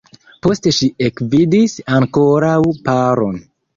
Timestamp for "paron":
2.89-3.39